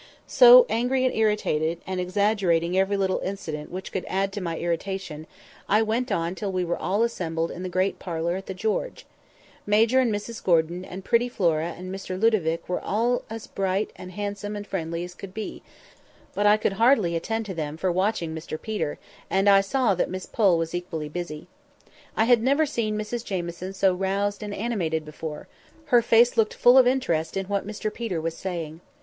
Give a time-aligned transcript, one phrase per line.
[0.25, 5.27] So, angry and irritated, and exaggerating every little incident which could add to my irritation,
[5.69, 9.05] I went on till we were all assembled in the great parlour at the "George."
[9.67, 14.13] Major and Mrs Gordon and pretty Flora and Mr Ludovic were all as bright and
[14.13, 15.61] handsome and friendly as could be;
[16.33, 18.97] but I could hardly attend to them for watching Mr Peter,
[19.29, 21.45] and I saw that Miss Pole was equally busy.
[22.17, 25.47] I had never seen Mrs Jamieson so roused and animated before;
[25.93, 28.81] her face looked full of interest in what Mr Peter was saying.